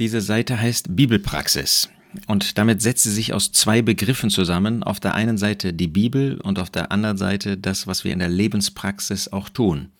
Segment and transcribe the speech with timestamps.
[0.00, 1.88] Diese Seite heißt Bibelpraxis.
[2.26, 4.82] Und damit setzt sie sich aus zwei Begriffen zusammen.
[4.82, 8.18] Auf der einen Seite die Bibel und auf der anderen Seite das, was wir in
[8.18, 9.90] der Lebenspraxis auch tun.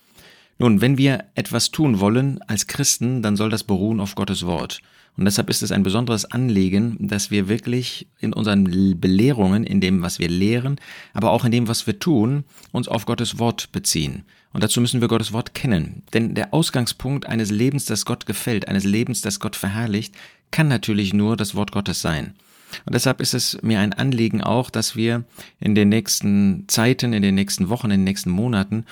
[0.58, 4.80] Nun, wenn wir etwas tun wollen als Christen, dann soll das beruhen auf Gottes Wort.
[5.16, 8.64] Und deshalb ist es ein besonderes Anliegen, dass wir wirklich in unseren
[9.00, 10.80] Belehrungen, in dem, was wir lehren,
[11.12, 14.24] aber auch in dem, was wir tun, uns auf Gottes Wort beziehen.
[14.54, 16.04] Und dazu müssen wir Gottes Wort kennen.
[16.14, 20.14] Denn der Ausgangspunkt eines Lebens, das Gott gefällt, eines Lebens, das Gott verherrlicht,
[20.52, 22.34] kann natürlich nur das Wort Gottes sein.
[22.84, 25.24] Und deshalb ist es mir ein Anliegen auch, dass wir
[25.60, 28.84] in den nächsten Zeiten, in den nächsten Wochen, in den nächsten Monaten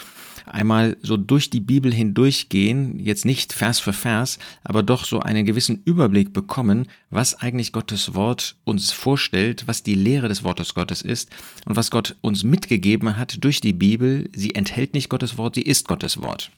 [0.47, 5.45] einmal so durch die Bibel hindurchgehen, jetzt nicht Vers für Vers, aber doch so einen
[5.45, 11.03] gewissen Überblick bekommen, was eigentlich Gottes Wort uns vorstellt, was die Lehre des Wortes Gottes
[11.03, 11.31] ist
[11.65, 14.29] und was Gott uns mitgegeben hat durch die Bibel.
[14.35, 16.51] Sie enthält nicht Gottes Wort, sie ist Gottes Wort.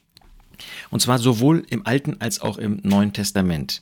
[0.89, 3.81] Und zwar sowohl im Alten als auch im Neuen Testament.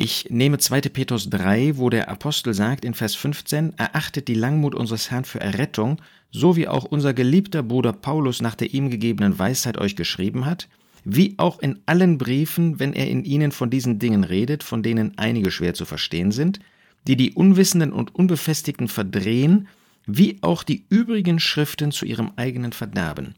[0.00, 0.82] Ich nehme 2.
[0.82, 5.40] Petrus 3, wo der Apostel sagt in Vers 15, erachtet die Langmut unseres Herrn für
[5.40, 10.44] Errettung, so wie auch unser geliebter Bruder Paulus nach der ihm gegebenen Weisheit euch geschrieben
[10.44, 10.68] hat,
[11.04, 15.18] wie auch in allen Briefen, wenn er in ihnen von diesen Dingen redet, von denen
[15.18, 16.60] einige schwer zu verstehen sind,
[17.08, 19.66] die die Unwissenden und Unbefestigten verdrehen,
[20.06, 23.34] wie auch die übrigen Schriften zu ihrem eigenen Verderben.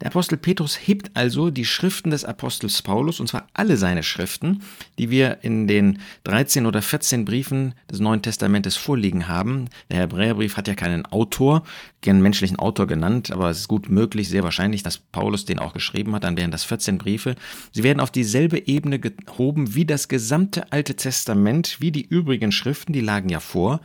[0.00, 4.62] Der Apostel Petrus hebt also die Schriften des Apostels Paulus, und zwar alle seine Schriften,
[4.98, 9.68] die wir in den 13 oder 14 Briefen des Neuen Testamentes vorliegen haben.
[9.90, 11.64] Der Hebräerbrief hat ja keinen Autor,
[12.00, 15.74] keinen menschlichen Autor genannt, aber es ist gut möglich, sehr wahrscheinlich, dass Paulus den auch
[15.74, 17.36] geschrieben hat, dann wären das 14 Briefe.
[17.72, 22.94] Sie werden auf dieselbe Ebene gehoben wie das gesamte Alte Testament, wie die übrigen Schriften,
[22.94, 23.80] die lagen ja vor.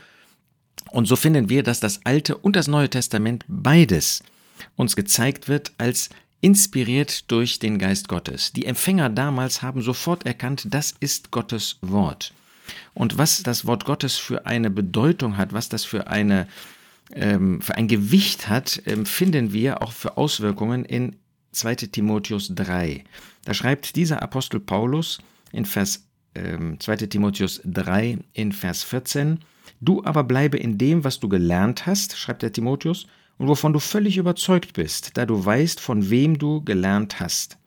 [0.91, 4.23] Und so finden wir, dass das Alte und das Neue Testament beides
[4.75, 6.09] uns gezeigt wird als
[6.41, 8.53] inspiriert durch den Geist Gottes.
[8.53, 12.33] Die Empfänger damals haben sofort erkannt, das ist Gottes Wort.
[12.93, 16.47] Und was das Wort Gottes für eine Bedeutung hat, was das für eine
[17.13, 21.15] ähm, für ein Gewicht hat, ähm, finden wir auch für Auswirkungen in
[21.51, 23.03] 2 Timotheus 3.
[23.43, 25.19] Da schreibt dieser Apostel Paulus
[25.51, 29.39] in Vers ähm, 2 Timotheus 3 in Vers 14,
[29.81, 33.07] Du aber bleibe in dem, was du gelernt hast, schreibt der Timotheus,
[33.37, 37.57] und wovon du völlig überzeugt bist, da du weißt, von wem du gelernt hast.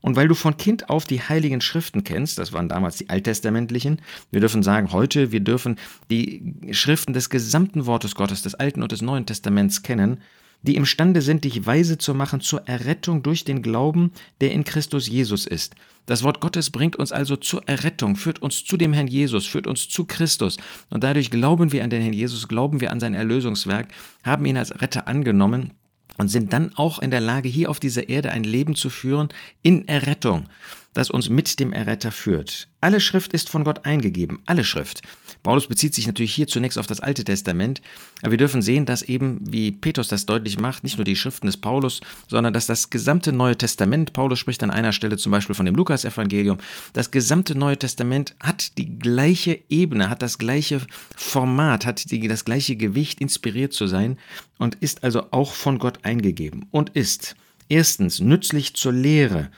[0.00, 4.02] Und weil du von Kind auf die heiligen Schriften kennst, das waren damals die alttestamentlichen,
[4.30, 5.78] wir dürfen sagen heute, wir dürfen
[6.10, 10.20] die Schriften des gesamten Wortes Gottes, des Alten und des Neuen Testaments kennen,
[10.64, 15.06] die imstande sind, dich weise zu machen zur Errettung durch den Glauben, der in Christus
[15.06, 15.74] Jesus ist.
[16.06, 19.66] Das Wort Gottes bringt uns also zur Errettung, führt uns zu dem Herrn Jesus, führt
[19.66, 20.56] uns zu Christus.
[20.90, 23.88] Und dadurch glauben wir an den Herrn Jesus, glauben wir an sein Erlösungswerk,
[24.22, 25.72] haben ihn als Retter angenommen
[26.16, 29.28] und sind dann auch in der Lage, hier auf dieser Erde ein Leben zu führen
[29.62, 30.46] in Errettung
[30.94, 32.68] das uns mit dem Erretter führt.
[32.80, 35.02] Alle Schrift ist von Gott eingegeben, alle Schrift.
[35.42, 37.82] Paulus bezieht sich natürlich hier zunächst auf das Alte Testament,
[38.22, 41.46] aber wir dürfen sehen, dass eben, wie Petrus das deutlich macht, nicht nur die Schriften
[41.46, 45.54] des Paulus, sondern dass das gesamte Neue Testament, Paulus spricht an einer Stelle zum Beispiel
[45.54, 46.58] von dem Lukasevangelium,
[46.92, 50.80] das gesamte Neue Testament hat die gleiche Ebene, hat das gleiche
[51.16, 54.18] Format, hat die, das gleiche Gewicht, inspiriert zu sein
[54.58, 57.34] und ist also auch von Gott eingegeben und ist
[57.68, 59.50] erstens nützlich zur Lehre,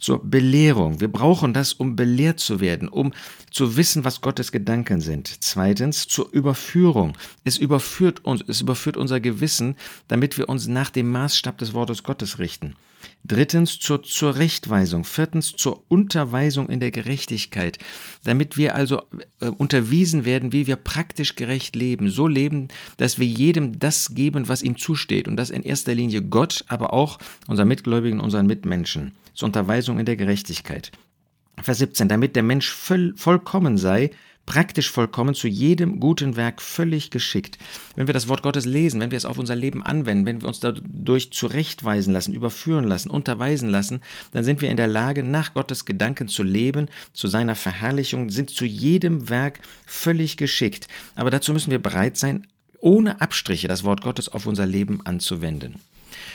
[0.00, 1.00] zur Belehrung.
[1.00, 3.12] Wir brauchen das, um belehrt zu werden, um
[3.50, 5.42] zu wissen, was Gottes Gedanken sind.
[5.42, 7.16] Zweitens zur Überführung.
[7.44, 9.76] Es überführt uns, es überführt unser Gewissen,
[10.08, 12.74] damit wir uns nach dem Maßstab des Wortes Gottes richten.
[13.24, 15.04] Drittens zur Zurechtweisung.
[15.04, 17.78] Viertens zur Unterweisung in der Gerechtigkeit,
[18.24, 19.02] damit wir also
[19.40, 22.10] äh, unterwiesen werden, wie wir praktisch gerecht leben.
[22.10, 25.28] So leben, dass wir jedem das geben, was ihm zusteht.
[25.28, 30.06] Und das in erster Linie Gott, aber auch unseren Mitgläubigen, unseren Mitmenschen zur Unterweisung in
[30.06, 30.92] der Gerechtigkeit.
[31.62, 34.10] Vers 17, damit der Mensch voll, vollkommen sei,
[34.46, 37.56] praktisch vollkommen, zu jedem guten Werk völlig geschickt.
[37.94, 40.48] Wenn wir das Wort Gottes lesen, wenn wir es auf unser Leben anwenden, wenn wir
[40.48, 44.00] uns dadurch zurechtweisen lassen, überführen lassen, unterweisen lassen,
[44.32, 48.50] dann sind wir in der Lage, nach Gottes Gedanken zu leben, zu seiner Verherrlichung, sind
[48.50, 50.88] zu jedem Werk völlig geschickt.
[51.14, 52.46] Aber dazu müssen wir bereit sein,
[52.80, 55.76] ohne Abstriche das Wort Gottes auf unser Leben anzuwenden.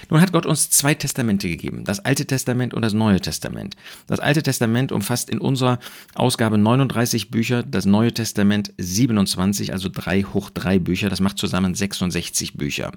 [0.09, 3.75] Nun hat Gott uns zwei Testamente gegeben, das Alte Testament und das Neue Testament.
[4.07, 5.79] Das Alte Testament umfasst in unserer
[6.13, 11.75] Ausgabe 39 Bücher, das Neue Testament 27, also drei hoch drei Bücher, das macht zusammen
[11.75, 12.91] 66 Bücher.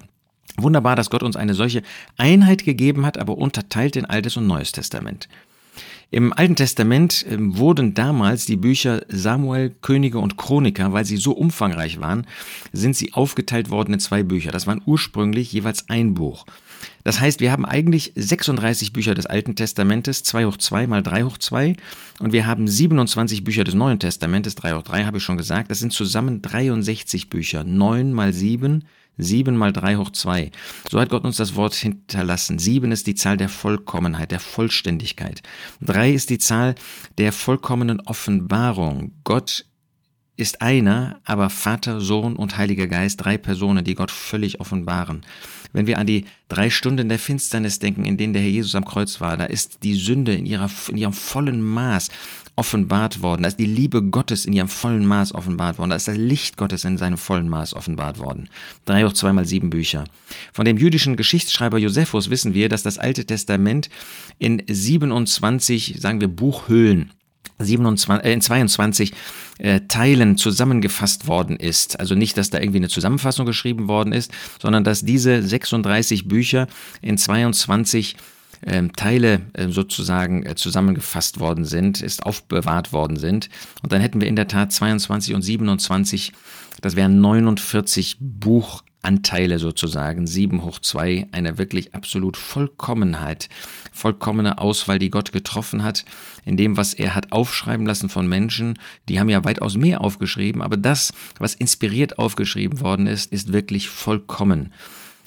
[0.57, 1.83] Wunderbar, dass Gott uns eine solche
[2.17, 5.29] Einheit gegeben hat, aber unterteilt in Altes und Neues Testament.
[6.11, 11.33] Im Alten Testament ähm, wurden damals die Bücher Samuel, Könige und Chroniker, weil sie so
[11.33, 12.25] umfangreich waren,
[12.73, 14.51] sind sie aufgeteilt worden in zwei Bücher.
[14.51, 16.47] Das waren ursprünglich jeweils ein Buch.
[17.03, 21.23] Das heißt, wir haben eigentlich 36 Bücher des Alten Testamentes, 2 hoch 2 mal 3
[21.23, 21.75] hoch 2.
[22.19, 25.71] Und wir haben 27 Bücher des Neuen Testamentes, 3 hoch 3 habe ich schon gesagt.
[25.71, 27.63] Das sind zusammen 63 Bücher.
[27.63, 28.85] 9 mal 7,
[29.17, 30.51] 7 mal 3 hoch 2.
[30.89, 32.57] So hat Gott uns das Wort hinterlassen.
[32.57, 35.43] 7 ist die Zahl der Vollkommenheit, der Vollständigkeit.
[35.81, 36.75] 3 ist die Zahl
[37.17, 39.11] der vollkommenen Offenbarung.
[39.23, 39.65] Gott
[40.39, 45.25] ist einer, aber Vater, Sohn und Heiliger Geist, drei Personen, die Gott völlig offenbaren.
[45.73, 48.85] Wenn wir an die drei Stunden der Finsternis denken, in denen der Herr Jesus am
[48.85, 52.09] Kreuz war, da ist die Sünde in, ihrer, in ihrem vollen Maß
[52.55, 53.43] offenbart worden.
[53.43, 55.91] Da ist die Liebe Gottes in ihrem vollen Maß offenbart worden.
[55.91, 58.49] Da ist das Licht Gottes in seinem vollen Maß offenbart worden.
[58.85, 60.05] Drei hoch zweimal sieben Bücher.
[60.51, 63.89] Von dem jüdischen Geschichtsschreiber Josephus wissen wir, dass das Alte Testament
[64.39, 67.11] in 27, sagen wir, Buchhüllen
[67.59, 69.13] 27, äh, in 22
[69.59, 71.99] äh, Teilen zusammengefasst worden ist.
[71.99, 76.67] Also nicht, dass da irgendwie eine Zusammenfassung geschrieben worden ist, sondern dass diese 36 Bücher
[77.01, 78.15] in 22
[78.65, 83.49] ähm, Teile äh, sozusagen äh, zusammengefasst worden sind, ist aufbewahrt worden sind.
[83.83, 86.33] Und dann hätten wir in der Tat 22 und 27,
[86.81, 93.49] das wären 49 Buch Anteile sozusagen, 7 hoch 2, eine wirklich absolut Vollkommenheit,
[93.91, 96.05] vollkommene Auswahl, die Gott getroffen hat,
[96.45, 100.61] in dem, was er hat aufschreiben lassen von Menschen, die haben ja weitaus mehr aufgeschrieben,
[100.61, 104.73] aber das, was inspiriert aufgeschrieben worden ist, ist wirklich vollkommen.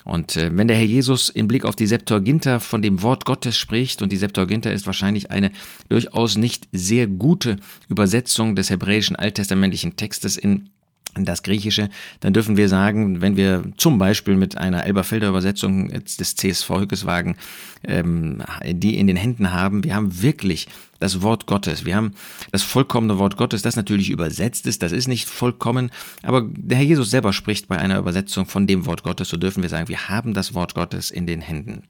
[0.05, 3.57] Und äh, wenn der Herr Jesus im Blick auf die Septuaginta von dem Wort Gottes
[3.57, 5.53] spricht, und die Septuaginta ist wahrscheinlich eine
[5.89, 7.57] durchaus nicht sehr gute
[7.89, 10.71] Übersetzung des hebräischen alttestamentlichen Textes in
[11.14, 11.90] das Griechische,
[12.20, 17.37] dann dürfen wir sagen, wenn wir zum Beispiel mit einer Elberfelder Übersetzung des CSV Hückeswagen
[17.84, 20.69] ähm, die in den Händen haben, wir haben wirklich
[21.00, 21.84] das Wort Gottes.
[21.84, 22.12] Wir haben
[22.50, 25.90] das vollkommene Wort Gottes, das natürlich übersetzt ist, das ist nicht vollkommen,
[26.22, 29.62] aber der Herr Jesus selber spricht bei einer Übersetzung von dem Wort Gottes, so dürfen
[29.62, 31.82] wir sagen, wir haben das Wort Gottes in den Händen.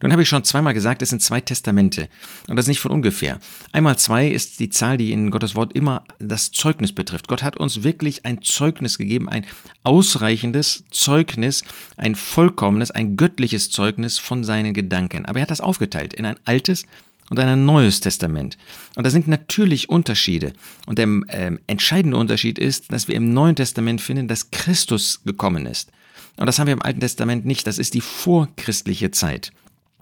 [0.00, 2.08] Nun habe ich schon zweimal gesagt, es sind zwei Testamente.
[2.48, 3.38] Und das nicht von ungefähr.
[3.72, 7.28] Einmal zwei ist die Zahl, die in Gottes Wort immer das Zeugnis betrifft.
[7.28, 9.46] Gott hat uns wirklich ein Zeugnis gegeben, ein
[9.84, 11.64] ausreichendes Zeugnis,
[11.96, 15.26] ein vollkommenes, ein göttliches Zeugnis von seinen Gedanken.
[15.26, 16.84] Aber er hat das aufgeteilt in ein altes
[17.32, 18.58] und ein neues Testament.
[18.94, 20.52] Und da sind natürlich Unterschiede.
[20.86, 25.64] Und der äh, entscheidende Unterschied ist, dass wir im Neuen Testament finden, dass Christus gekommen
[25.64, 25.90] ist.
[26.36, 27.66] Und das haben wir im Alten Testament nicht.
[27.66, 29.52] Das ist die vorchristliche Zeit.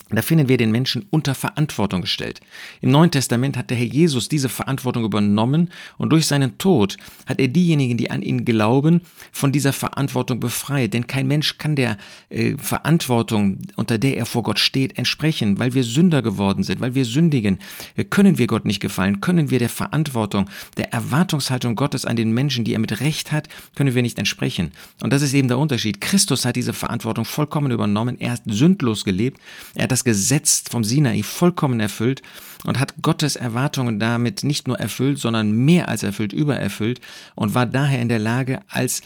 [0.08, 2.40] Da finden wir den Menschen unter Verantwortung gestellt.
[2.80, 7.38] Im Neuen Testament hat der Herr Jesus diese Verantwortung übernommen und durch seinen Tod hat
[7.38, 10.94] er diejenigen, die an ihn glauben, von dieser Verantwortung befreit.
[10.94, 11.96] Denn kein Mensch kann der
[12.28, 16.96] äh, Verantwortung, unter der er vor Gott steht, entsprechen, weil wir Sünder geworden sind, weil
[16.96, 17.58] wir sündigen.
[17.94, 22.32] Äh, können wir Gott nicht gefallen, können wir der Verantwortung, der Erwartungshaltung Gottes an den
[22.32, 24.72] Menschen, die er mit Recht hat, können wir nicht entsprechen.
[25.02, 26.00] Und das ist eben der Unterschied.
[26.00, 28.16] Christus hat diese Verantwortung vollkommen übernommen.
[28.18, 29.38] Er hat sündlos gelebt.
[29.74, 32.22] Er hat das Gesetz vom Sinai vollkommen erfüllt
[32.64, 37.00] und hat Gottes Erwartungen damit nicht nur erfüllt, sondern mehr als erfüllt, übererfüllt
[37.34, 39.02] und war daher in der Lage, als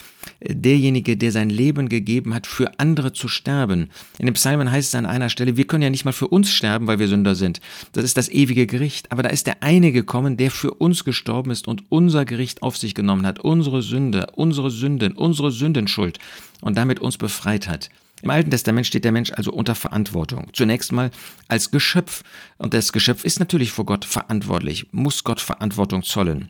[0.47, 3.89] derjenige, der sein Leben gegeben hat, für andere zu sterben.
[4.19, 6.51] In den Psalmen heißt es an einer Stelle, wir können ja nicht mal für uns
[6.51, 7.63] sterben, weil wir Sünder sind.
[7.93, 9.11] Das ist das ewige Gericht.
[9.11, 12.77] Aber da ist der eine gekommen, der für uns gestorben ist und unser Gericht auf
[12.77, 16.19] sich genommen hat, unsere Sünde, unsere Sünden, unsere Sündenschuld
[16.61, 17.89] und damit uns befreit hat.
[18.25, 20.49] Im Alten Testament steht der Mensch also unter Verantwortung.
[20.55, 21.11] Zunächst mal
[21.47, 22.23] als Geschöpf.
[22.57, 26.49] Und das Geschöpf ist natürlich vor Gott verantwortlich, muss Gott Verantwortung zollen.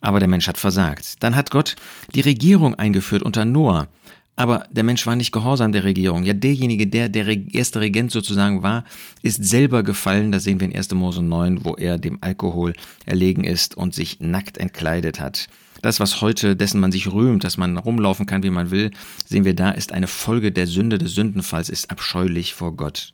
[0.00, 1.22] Aber der Mensch hat versagt.
[1.22, 1.76] Dann hat Gott
[2.14, 3.88] die Regierung eingeführt unter Noah.
[4.36, 6.24] Aber der Mensch war nicht gehorsam der Regierung.
[6.24, 8.84] Ja, derjenige, der der erste Regent sozusagen war,
[9.20, 10.32] ist selber gefallen.
[10.32, 10.94] Das sehen wir in 1.
[10.94, 12.72] Mose 9, wo er dem Alkohol
[13.04, 15.48] erlegen ist und sich nackt entkleidet hat.
[15.82, 18.90] Das, was heute, dessen man sich rühmt, dass man rumlaufen kann, wie man will,
[19.26, 23.12] sehen wir da, ist eine Folge der Sünde, des Sündenfalls, ist abscheulich vor Gott.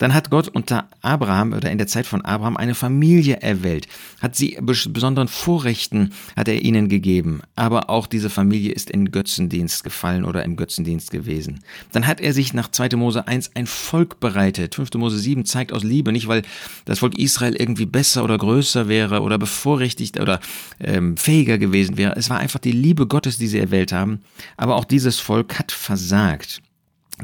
[0.00, 3.86] Dann hat Gott unter Abraham oder in der Zeit von Abraham eine Familie erwählt,
[4.20, 9.84] hat sie besonderen Vorrechten hat er ihnen gegeben, aber auch diese Familie ist in Götzendienst
[9.84, 11.60] gefallen oder im Götzendienst gewesen.
[11.92, 12.96] Dann hat er sich nach 2.
[12.96, 14.74] Mose 1 ein Volk bereitet.
[14.74, 14.94] 5.
[14.94, 16.42] Mose 7 zeigt aus Liebe, nicht weil
[16.86, 20.40] das Volk Israel irgendwie besser oder größer wäre oder bevorrechtigt oder
[20.80, 22.16] ähm, fähiger gewesen wäre.
[22.16, 24.22] Es war einfach die Liebe Gottes, die sie erwählt haben.
[24.56, 26.62] Aber auch dieses Volk hat versagt.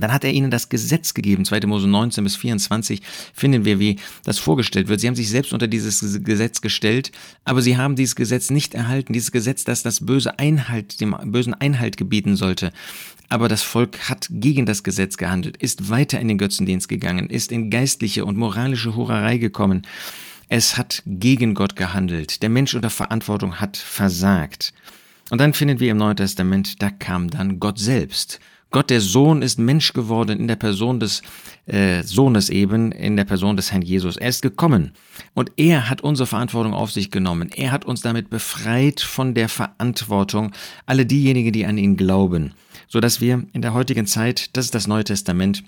[0.00, 1.45] Dann hat er ihnen das Gesetz gegeben.
[1.45, 1.61] 2.
[1.67, 3.03] Mose 19 bis 24
[3.35, 5.00] finden wir, wie das vorgestellt wird.
[5.00, 7.12] Sie haben sich selbst unter dieses Gesetz gestellt,
[7.45, 9.12] aber sie haben dieses Gesetz nicht erhalten.
[9.12, 12.73] Dieses Gesetz, das das Böse Einhalt, dem Bösen Einhalt gebieten sollte.
[13.29, 17.50] Aber das Volk hat gegen das Gesetz gehandelt, ist weiter in den Götzendienst gegangen, ist
[17.50, 19.83] in geistliche und moralische Hurerei gekommen.
[20.49, 22.43] Es hat gegen Gott gehandelt.
[22.43, 24.73] Der Mensch unter Verantwortung hat versagt.
[25.31, 28.38] Und dann finden wir im Neuen Testament, da kam dann Gott selbst
[28.70, 31.23] Gott der Sohn ist Mensch geworden in der Person des
[31.66, 34.16] äh, Sohnes eben, in der Person des Herrn Jesus.
[34.16, 34.92] Er ist gekommen
[35.35, 37.50] und er hat unsere Verantwortung auf sich genommen.
[37.54, 40.52] Er hat uns damit befreit von der Verantwortung,
[40.85, 42.54] alle diejenigen, die an ihn glauben,
[42.88, 45.64] so dass wir in der heutigen Zeit, das ist das Neue Testament,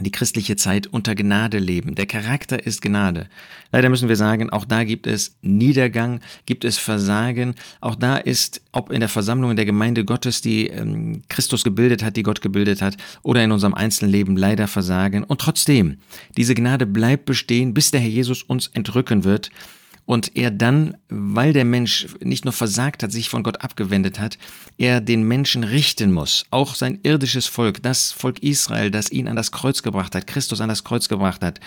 [0.00, 1.94] die christliche Zeit unter Gnade leben.
[1.94, 3.28] Der Charakter ist Gnade.
[3.72, 7.54] Leider müssen wir sagen, auch da gibt es Niedergang, gibt es Versagen.
[7.80, 12.02] Auch da ist, ob in der Versammlung in der Gemeinde Gottes, die ähm, Christus gebildet
[12.02, 15.24] hat, die Gott gebildet hat, oder in unserem einzelnen Leben leider Versagen.
[15.24, 15.98] Und trotzdem,
[16.38, 19.50] diese Gnade bleibt bestehen, bis der Herr Jesus uns entrücken wird
[20.04, 24.38] und er dann, weil der Mensch nicht nur versagt hat, sich von Gott abgewendet hat,
[24.78, 29.36] er den Menschen richten muss, auch sein irdisches Volk, das Volk Israel, das ihn an
[29.36, 31.60] das Kreuz gebracht hat, Christus an das Kreuz gebracht hat,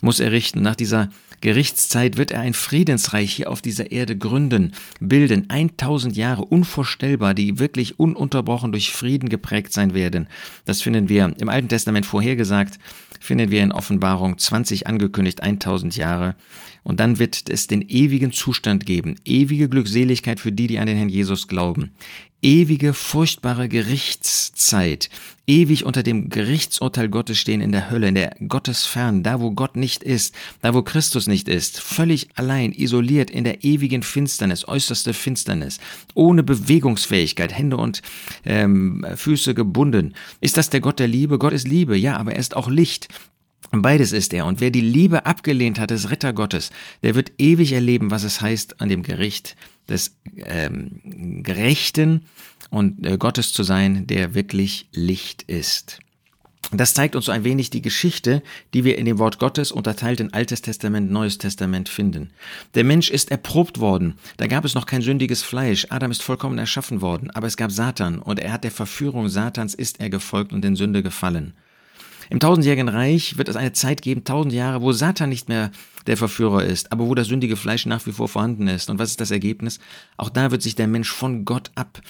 [0.00, 0.62] muss er richten.
[0.62, 1.10] Nach dieser
[1.42, 7.58] Gerichtszeit wird er ein Friedensreich hier auf dieser Erde gründen, bilden, 1000 Jahre unvorstellbar, die
[7.58, 10.28] wirklich ununterbrochen durch Frieden geprägt sein werden.
[10.64, 12.78] Das finden wir im Alten Testament vorhergesagt,
[13.22, 16.34] finden wir in Offenbarung 20 angekündigt, 1000 Jahre.
[16.82, 20.96] Und dann wird es den ewigen Zustand geben, ewige Glückseligkeit für die, die an den
[20.96, 21.92] Herrn Jesus glauben,
[22.42, 25.08] ewige furchtbare Gerichtszeit,
[25.46, 29.76] ewig unter dem Gerichtsurteil Gottes stehen in der Hölle, in der Gottesfern, da wo Gott
[29.76, 35.14] nicht ist, da wo Christus nicht ist, völlig allein, isoliert in der ewigen Finsternis, äußerste
[35.14, 35.78] Finsternis,
[36.14, 38.02] ohne Bewegungsfähigkeit, Hände und
[38.44, 40.14] ähm, Füße gebunden.
[40.40, 41.38] Ist das der Gott der Liebe?
[41.38, 43.08] Gott ist Liebe, ja, aber er ist auch Licht.
[43.70, 44.44] Beides ist er.
[44.44, 46.70] Und wer die Liebe abgelehnt hat, ist Ritter Gottes.
[47.02, 49.56] Der wird ewig erleben, was es heißt, an dem Gericht
[49.88, 52.22] des ähm, Gerechten
[52.70, 56.00] und äh, Gottes zu sein, der wirklich Licht ist.
[56.74, 60.20] Das zeigt uns so ein wenig die Geschichte, die wir in dem Wort Gottes unterteilt
[60.20, 62.30] in Altes Testament, Neues Testament finden.
[62.74, 64.14] Der Mensch ist erprobt worden.
[64.38, 65.86] Da gab es noch kein sündiges Fleisch.
[65.90, 67.30] Adam ist vollkommen erschaffen worden.
[67.30, 70.76] Aber es gab Satan und er hat der Verführung Satans ist er gefolgt und in
[70.76, 71.52] Sünde gefallen.
[72.32, 75.70] Im tausendjährigen Reich wird es eine Zeit geben, tausend Jahre, wo Satan nicht mehr
[76.06, 78.88] der Verführer ist, aber wo das sündige Fleisch nach wie vor vorhanden ist.
[78.88, 79.80] Und was ist das Ergebnis?
[80.16, 82.00] Auch da wird sich der Mensch von Gott ab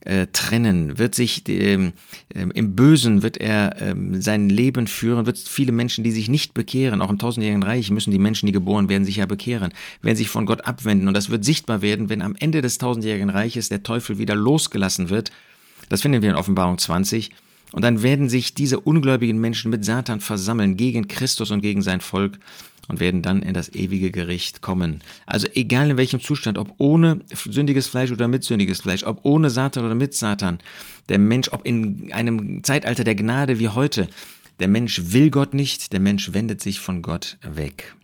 [0.00, 1.92] äh, trennen, wird sich ähm,
[2.34, 6.54] ähm, im Bösen wird er ähm, sein Leben führen, wird viele Menschen, die sich nicht
[6.54, 10.16] bekehren, auch im tausendjährigen Reich müssen die Menschen, die geboren werden, sich ja bekehren, werden
[10.16, 13.68] sich von Gott abwenden und das wird sichtbar werden, wenn am Ende des tausendjährigen Reiches
[13.68, 15.30] der Teufel wieder losgelassen wird.
[15.88, 17.30] Das finden wir in Offenbarung 20
[17.72, 22.00] und dann werden sich diese ungläubigen Menschen mit Satan versammeln gegen Christus und gegen sein
[22.00, 22.38] Volk
[22.88, 25.02] und werden dann in das ewige Gericht kommen.
[25.26, 29.50] Also egal in welchem Zustand, ob ohne sündiges Fleisch oder mit sündiges Fleisch, ob ohne
[29.50, 30.58] Satan oder mit Satan,
[31.08, 34.08] der Mensch, ob in einem Zeitalter der Gnade wie heute,
[34.58, 37.94] der Mensch will Gott nicht, der Mensch wendet sich von Gott weg.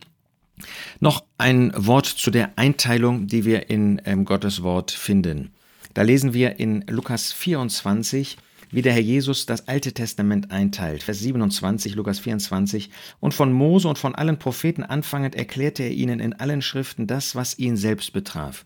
[1.01, 5.51] Noch ein Wort zu der Einteilung, die wir in ähm, Gottes Wort finden.
[5.95, 8.37] Da lesen wir in Lukas 24,
[8.75, 11.03] wie der Herr Jesus das Alte Testament einteilt.
[11.03, 12.91] Vers 27, Lukas 24.
[13.21, 17.37] Und von Mose und von allen Propheten anfangend erklärte er ihnen in allen Schriften das,
[17.37, 18.65] was ihn selbst betraf.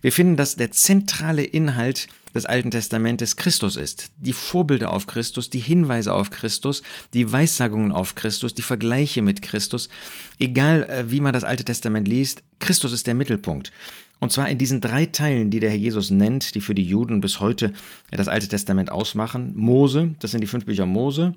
[0.00, 4.12] Wir finden, dass der zentrale Inhalt des Alten Testamentes Christus ist.
[4.18, 9.42] Die Vorbilder auf Christus, die Hinweise auf Christus, die Weissagungen auf Christus, die Vergleiche mit
[9.42, 9.88] Christus.
[10.38, 13.72] Egal, äh, wie man das Alte Testament liest, Christus ist der Mittelpunkt.
[14.20, 17.20] Und zwar in diesen drei Teilen, die der Herr Jesus nennt, die für die Juden
[17.22, 17.72] bis heute
[18.10, 19.52] das Alte Testament ausmachen.
[19.56, 21.34] Mose, das sind die fünf Bücher Mose.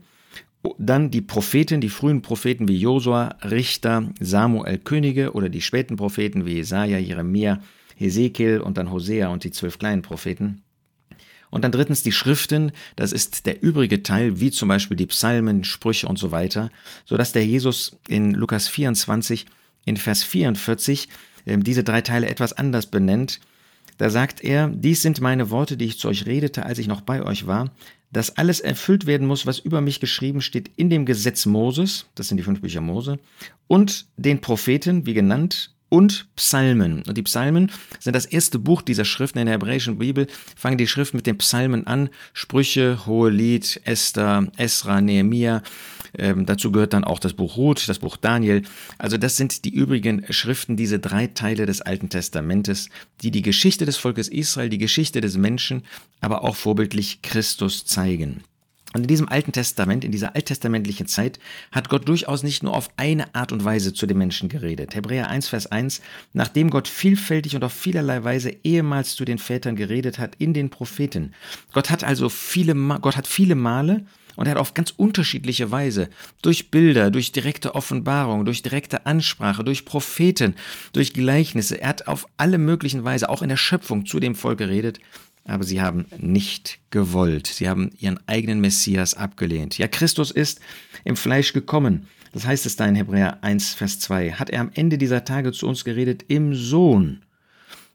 [0.78, 6.46] Dann die Propheten, die frühen Propheten wie Josua, Richter, Samuel, Könige oder die späten Propheten
[6.46, 7.62] wie Jesaja, Jeremia,
[7.96, 10.62] Hesekiel und dann Hosea und die zwölf kleinen Propheten.
[11.50, 15.64] Und dann drittens die Schriften, das ist der übrige Teil, wie zum Beispiel die Psalmen,
[15.64, 16.72] Sprüche und so weiter,
[17.06, 19.46] sodass der Jesus in Lukas 24
[19.86, 21.14] in Vers 44 ähm,
[21.46, 23.40] diese drei Teile etwas anders benennt.
[23.98, 27.02] Da sagt er, dies sind meine Worte, die ich zu euch redete, als ich noch
[27.02, 27.72] bei euch war,
[28.12, 32.28] dass alles erfüllt werden muss, was über mich geschrieben steht in dem Gesetz Moses, das
[32.28, 33.20] sind die fünf Bücher Mose,
[33.68, 37.04] und den Propheten, wie genannt, und Psalmen.
[37.08, 40.26] Und die Psalmen sind das erste Buch dieser Schriften in der hebräischen Bibel.
[40.56, 42.10] Fangen die Schriften mit den Psalmen an.
[42.34, 45.62] Sprüche, Hohelied, Esther, Esra, Nehemia.
[46.18, 48.64] Ähm, dazu gehört dann auch das Buch Ruth, das Buch Daniel.
[48.98, 52.90] Also das sind die übrigen Schriften, diese drei Teile des Alten Testamentes,
[53.22, 55.84] die die Geschichte des Volkes Israel, die Geschichte des Menschen,
[56.22, 58.44] aber auch vorbildlich Christus zeigen.
[58.94, 61.40] Und in diesem Alten Testament, in dieser alttestamentlichen Zeit,
[61.72, 64.96] hat Gott durchaus nicht nur auf eine Art und Weise zu den Menschen geredet.
[64.96, 66.02] Hebräer 1, Vers 1,
[66.34, 70.70] nachdem Gott vielfältig und auf vielerlei Weise ehemals zu den Vätern geredet hat in den
[70.70, 71.34] Propheten.
[71.74, 76.10] Gott hat also viele, Gott hat viele Male und er hat auf ganz unterschiedliche Weise,
[76.42, 80.56] durch Bilder, durch direkte Offenbarung, durch direkte Ansprache, durch Propheten,
[80.92, 84.60] durch Gleichnisse, er hat auf alle möglichen Weise, auch in der Schöpfung, zu dem Volk
[84.60, 85.00] geredet
[85.46, 87.48] aber sie haben nicht gewollt.
[87.48, 89.78] Sie haben ihren eigenen Messias abgelehnt.
[89.78, 90.60] Ja, Christus ist
[91.04, 92.08] im Fleisch gekommen.
[92.32, 94.34] Das heißt es da in Hebräer 1, Vers 2.
[94.34, 97.24] Hat er am Ende dieser Tage zu uns geredet im Sohn.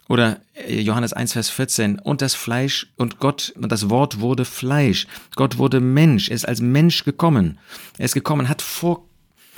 [0.08, 1.98] Oder äh, Johannes 1, Vers 14.
[1.98, 5.06] Und das Fleisch und Gott und das Wort wurde Fleisch.
[5.34, 6.28] Gott wurde Mensch.
[6.28, 7.58] Er ist als Mensch gekommen.
[7.96, 9.06] Er ist gekommen, hat vor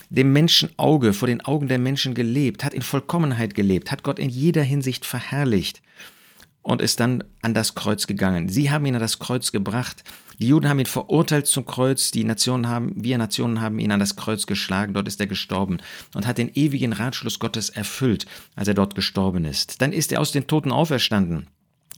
[0.08, 4.28] dem Menschenauge, vor den Augen der Menschen gelebt, hat in Vollkommenheit gelebt, hat Gott in
[4.28, 5.82] jeder Hinsicht verherrlicht
[6.62, 8.48] und ist dann an das Kreuz gegangen.
[8.48, 10.04] Sie haben ihn an das Kreuz gebracht.
[10.38, 12.10] Die Juden haben ihn verurteilt zum Kreuz.
[12.10, 14.94] Die Nationen haben, wir Nationen haben ihn an das Kreuz geschlagen.
[14.94, 15.78] Dort ist er gestorben
[16.14, 18.26] und hat den ewigen Ratschluss Gottes erfüllt,
[18.56, 19.80] als er dort gestorben ist.
[19.80, 21.46] Dann ist er aus den Toten auferstanden.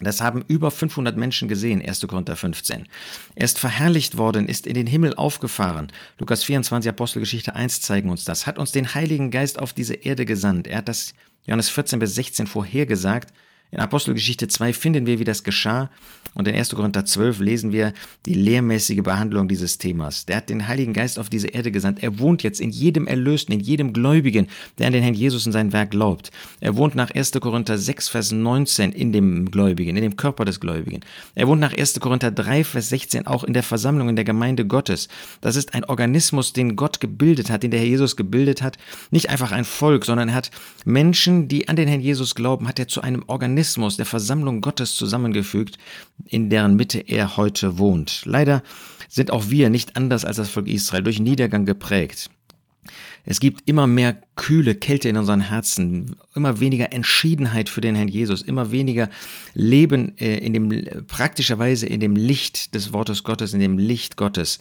[0.00, 2.06] Das haben über 500 Menschen gesehen, 1.
[2.08, 2.88] Korinther 15.
[3.36, 5.92] Er ist verherrlicht worden, ist in den Himmel aufgefahren.
[6.18, 8.46] Lukas 24, Apostelgeschichte 1 zeigen uns das.
[8.46, 10.66] Hat uns den Heiligen Geist auf diese Erde gesandt.
[10.66, 11.14] Er hat das
[11.44, 13.32] Johannes 14 bis 16 vorhergesagt
[13.72, 15.88] in Apostelgeschichte 2 finden wir, wie das geschah.
[16.34, 16.70] Und in 1.
[16.70, 17.92] Korinther 12 lesen wir
[18.26, 20.26] die lehrmäßige Behandlung dieses Themas.
[20.26, 22.02] Der hat den Heiligen Geist auf diese Erde gesandt.
[22.02, 24.46] Er wohnt jetzt in jedem Erlösten, in jedem Gläubigen,
[24.78, 26.30] der an den Herrn Jesus und sein Werk glaubt.
[26.60, 27.32] Er wohnt nach 1.
[27.32, 31.00] Korinther 6, Vers 19 in dem Gläubigen, in dem Körper des Gläubigen.
[31.34, 31.98] Er wohnt nach 1.
[32.00, 35.08] Korinther 3, Vers 16 auch in der Versammlung, in der Gemeinde Gottes.
[35.40, 38.76] Das ist ein Organismus, den Gott gebildet hat, den der Herr Jesus gebildet hat.
[39.10, 40.50] Nicht einfach ein Volk, sondern er hat
[40.84, 44.60] Menschen, die an den Herrn Jesus glauben, hat er zu einem Organismus Organismus der Versammlung
[44.60, 45.78] Gottes zusammengefügt,
[46.26, 48.22] in deren Mitte er heute wohnt.
[48.24, 48.64] Leider
[49.08, 52.28] sind auch wir nicht anders als das Volk Israel durch Niedergang geprägt.
[53.24, 58.08] Es gibt immer mehr kühle Kälte in unseren Herzen, immer weniger Entschiedenheit für den Herrn
[58.08, 59.08] Jesus, immer weniger
[59.54, 64.58] Leben äh, in dem praktischerweise in dem Licht des Wortes Gottes, in dem Licht Gottes.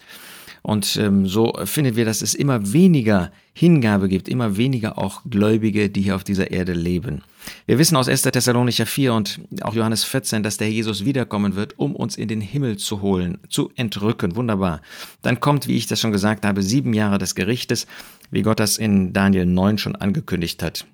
[0.62, 5.90] Und ähm, so finden wir, dass es immer weniger Hingabe gibt, immer weniger auch Gläubige,
[5.90, 7.24] die hier auf dieser Erde leben.
[7.66, 8.24] Wir wissen aus 1.
[8.24, 12.42] Thessalonicher 4 und auch Johannes 14, dass der Jesus wiederkommen wird, um uns in den
[12.42, 14.36] Himmel zu holen, zu entrücken.
[14.36, 14.82] Wunderbar.
[15.22, 17.88] Dann kommt, wie ich das schon gesagt habe, sieben Jahre des Gerichtes,
[18.30, 20.86] wie Gott das in Daniel 9 schon angekündigt hat.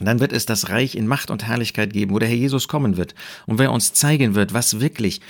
[0.00, 2.96] Dann wird es das Reich in Macht und Herrlichkeit geben, wo der Herr Jesus kommen
[2.96, 3.14] wird.
[3.46, 5.20] Und wer uns zeigen wird, was wirklich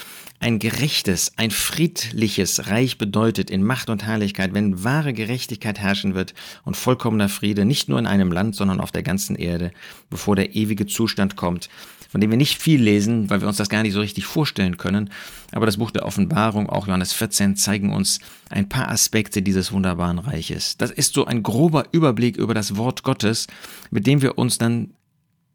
[0.40, 6.34] ein gerechtes, ein friedliches Reich bedeutet in Macht und Herrlichkeit, wenn wahre Gerechtigkeit herrschen wird
[6.64, 9.70] und vollkommener Friede, nicht nur in einem Land, sondern auf der ganzen Erde,
[10.10, 11.68] bevor der ewige Zustand kommt,
[12.14, 14.76] von dem wir nicht viel lesen, weil wir uns das gar nicht so richtig vorstellen
[14.76, 15.10] können.
[15.50, 20.20] Aber das Buch der Offenbarung, auch Johannes 14, zeigen uns ein paar Aspekte dieses wunderbaren
[20.20, 20.76] Reiches.
[20.76, 23.48] Das ist so ein grober Überblick über das Wort Gottes,
[23.90, 24.90] mit dem wir uns dann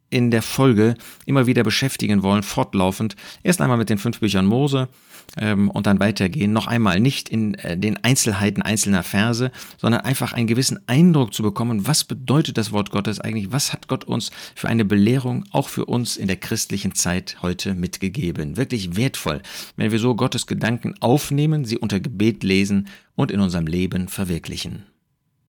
[0.09, 0.95] in der Folge
[1.25, 3.15] immer wieder beschäftigen wollen, fortlaufend.
[3.43, 4.89] Erst einmal mit den fünf Büchern Mose
[5.37, 6.53] ähm, und dann weitergehen.
[6.53, 11.43] Noch einmal nicht in äh, den Einzelheiten einzelner Verse, sondern einfach einen gewissen Eindruck zu
[11.43, 15.69] bekommen, was bedeutet das Wort Gottes eigentlich, was hat Gott uns für eine Belehrung auch
[15.69, 18.57] für uns in der christlichen Zeit heute mitgegeben.
[18.57, 19.41] Wirklich wertvoll,
[19.75, 24.88] wenn wir so Gottes Gedanken aufnehmen, sie unter Gebet lesen und in unserem Leben verwirklichen.